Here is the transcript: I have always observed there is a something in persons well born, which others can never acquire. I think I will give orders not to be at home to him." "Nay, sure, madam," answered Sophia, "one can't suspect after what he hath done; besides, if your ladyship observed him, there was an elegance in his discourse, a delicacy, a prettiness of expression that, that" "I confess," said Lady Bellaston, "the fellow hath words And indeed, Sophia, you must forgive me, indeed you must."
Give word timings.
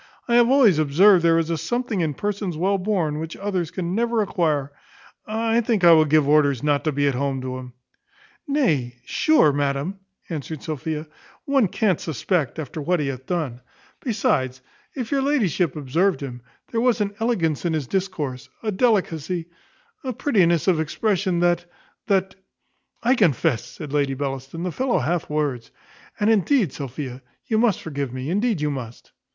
I 0.27 0.33
have 0.33 0.49
always 0.49 0.79
observed 0.79 1.23
there 1.23 1.37
is 1.37 1.51
a 1.51 1.59
something 1.59 2.01
in 2.01 2.15
persons 2.15 2.57
well 2.57 2.79
born, 2.79 3.19
which 3.19 3.37
others 3.37 3.69
can 3.69 3.93
never 3.93 4.23
acquire. 4.23 4.71
I 5.27 5.61
think 5.61 5.83
I 5.83 5.91
will 5.91 6.05
give 6.05 6.27
orders 6.27 6.63
not 6.63 6.83
to 6.85 6.91
be 6.91 7.07
at 7.07 7.13
home 7.13 7.39
to 7.41 7.59
him." 7.59 7.73
"Nay, 8.47 8.95
sure, 9.05 9.53
madam," 9.53 9.99
answered 10.27 10.63
Sophia, 10.63 11.05
"one 11.45 11.67
can't 11.67 12.01
suspect 12.01 12.57
after 12.57 12.81
what 12.81 12.99
he 12.99 13.09
hath 13.09 13.27
done; 13.27 13.61
besides, 14.03 14.59
if 14.95 15.11
your 15.11 15.21
ladyship 15.21 15.75
observed 15.75 16.21
him, 16.21 16.41
there 16.71 16.81
was 16.81 16.99
an 16.99 17.13
elegance 17.19 17.63
in 17.63 17.73
his 17.73 17.85
discourse, 17.85 18.49
a 18.63 18.71
delicacy, 18.71 19.49
a 20.03 20.13
prettiness 20.13 20.67
of 20.67 20.79
expression 20.79 21.41
that, 21.41 21.65
that" 22.07 22.33
"I 23.03 23.13
confess," 23.13 23.63
said 23.63 23.93
Lady 23.93 24.15
Bellaston, 24.15 24.63
"the 24.63 24.71
fellow 24.71 24.97
hath 24.97 25.29
words 25.29 25.69
And 26.19 26.27
indeed, 26.31 26.73
Sophia, 26.73 27.21
you 27.45 27.59
must 27.59 27.83
forgive 27.83 28.11
me, 28.11 28.31
indeed 28.31 28.61
you 28.61 28.71
must." 28.71 29.11